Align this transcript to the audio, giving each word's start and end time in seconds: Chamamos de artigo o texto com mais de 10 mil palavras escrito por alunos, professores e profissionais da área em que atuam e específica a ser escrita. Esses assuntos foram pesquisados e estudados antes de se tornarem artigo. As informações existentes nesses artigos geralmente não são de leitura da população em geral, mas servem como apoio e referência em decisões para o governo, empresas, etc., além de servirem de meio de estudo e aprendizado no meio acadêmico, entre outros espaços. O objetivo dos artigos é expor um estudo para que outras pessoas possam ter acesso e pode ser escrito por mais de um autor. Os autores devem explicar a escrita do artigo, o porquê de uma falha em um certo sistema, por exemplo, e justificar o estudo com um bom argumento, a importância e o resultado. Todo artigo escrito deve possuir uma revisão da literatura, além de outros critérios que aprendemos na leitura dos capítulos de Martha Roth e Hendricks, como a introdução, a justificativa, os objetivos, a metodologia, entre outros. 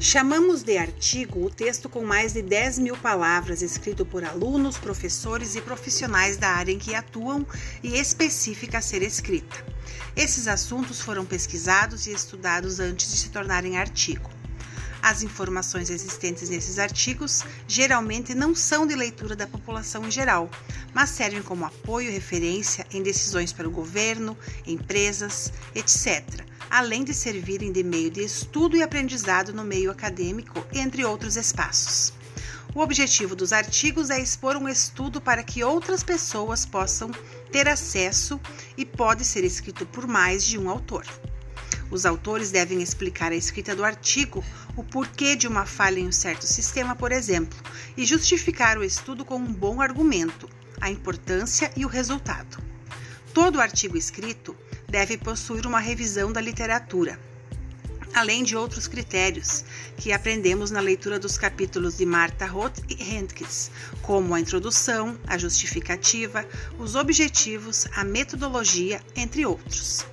Chamamos 0.00 0.62
de 0.62 0.78
artigo 0.78 1.44
o 1.44 1.50
texto 1.50 1.88
com 1.88 2.04
mais 2.04 2.32
de 2.32 2.40
10 2.40 2.78
mil 2.78 2.96
palavras 2.96 3.62
escrito 3.62 4.06
por 4.06 4.22
alunos, 4.24 4.78
professores 4.78 5.56
e 5.56 5.60
profissionais 5.60 6.36
da 6.36 6.50
área 6.50 6.70
em 6.70 6.78
que 6.78 6.94
atuam 6.94 7.44
e 7.82 7.98
específica 7.98 8.78
a 8.78 8.80
ser 8.80 9.02
escrita. 9.02 9.56
Esses 10.14 10.46
assuntos 10.46 11.00
foram 11.00 11.24
pesquisados 11.24 12.06
e 12.06 12.12
estudados 12.12 12.78
antes 12.78 13.10
de 13.10 13.16
se 13.16 13.30
tornarem 13.30 13.76
artigo. 13.76 14.30
As 15.02 15.24
informações 15.24 15.90
existentes 15.90 16.48
nesses 16.48 16.78
artigos 16.78 17.42
geralmente 17.66 18.36
não 18.36 18.54
são 18.54 18.86
de 18.86 18.94
leitura 18.94 19.34
da 19.34 19.48
população 19.48 20.06
em 20.06 20.12
geral, 20.12 20.48
mas 20.94 21.10
servem 21.10 21.42
como 21.42 21.64
apoio 21.64 22.08
e 22.08 22.12
referência 22.12 22.86
em 22.92 23.02
decisões 23.02 23.52
para 23.52 23.66
o 23.66 23.72
governo, 23.72 24.38
empresas, 24.64 25.52
etc., 25.74 26.46
além 26.70 27.04
de 27.04 27.14
servirem 27.14 27.72
de 27.72 27.82
meio 27.82 28.10
de 28.10 28.22
estudo 28.22 28.76
e 28.76 28.82
aprendizado 28.82 29.52
no 29.52 29.64
meio 29.64 29.90
acadêmico, 29.90 30.64
entre 30.72 31.04
outros 31.04 31.36
espaços. 31.36 32.12
O 32.74 32.80
objetivo 32.80 33.34
dos 33.34 33.52
artigos 33.52 34.10
é 34.10 34.20
expor 34.20 34.56
um 34.56 34.68
estudo 34.68 35.20
para 35.20 35.42
que 35.42 35.64
outras 35.64 36.02
pessoas 36.02 36.66
possam 36.66 37.10
ter 37.50 37.66
acesso 37.68 38.38
e 38.76 38.84
pode 38.84 39.24
ser 39.24 39.42
escrito 39.42 39.86
por 39.86 40.06
mais 40.06 40.44
de 40.44 40.58
um 40.58 40.68
autor. 40.68 41.04
Os 41.90 42.04
autores 42.04 42.50
devem 42.50 42.82
explicar 42.82 43.32
a 43.32 43.36
escrita 43.36 43.74
do 43.74 43.82
artigo, 43.82 44.44
o 44.76 44.84
porquê 44.84 45.34
de 45.34 45.48
uma 45.48 45.64
falha 45.64 45.98
em 45.98 46.06
um 46.06 46.12
certo 46.12 46.46
sistema, 46.46 46.94
por 46.94 47.10
exemplo, 47.10 47.58
e 47.96 48.04
justificar 48.04 48.76
o 48.76 48.84
estudo 48.84 49.24
com 49.24 49.36
um 49.36 49.52
bom 49.52 49.80
argumento, 49.80 50.48
a 50.80 50.90
importância 50.90 51.72
e 51.74 51.86
o 51.86 51.88
resultado. 51.88 52.62
Todo 53.32 53.60
artigo 53.60 53.96
escrito 53.96 54.54
deve 54.88 55.18
possuir 55.18 55.66
uma 55.66 55.80
revisão 55.80 56.32
da 56.32 56.40
literatura, 56.40 57.20
além 58.14 58.42
de 58.42 58.56
outros 58.56 58.88
critérios 58.88 59.64
que 59.96 60.12
aprendemos 60.12 60.70
na 60.70 60.80
leitura 60.80 61.18
dos 61.18 61.36
capítulos 61.36 61.98
de 61.98 62.06
Martha 62.06 62.46
Roth 62.46 62.78
e 62.88 63.14
Hendricks, 63.14 63.70
como 64.00 64.34
a 64.34 64.40
introdução, 64.40 65.18
a 65.26 65.36
justificativa, 65.36 66.46
os 66.78 66.94
objetivos, 66.94 67.86
a 67.94 68.02
metodologia, 68.02 69.00
entre 69.14 69.44
outros. 69.44 70.06